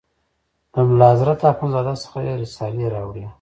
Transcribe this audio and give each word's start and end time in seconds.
له 0.73 0.81
ملا 0.89 1.07
حضرت 1.13 1.39
اخوند 1.51 1.71
زاده 1.75 1.93
څخه 2.03 2.17
یې 2.25 2.33
رسالې 2.43 2.85
راوړې. 2.95 3.25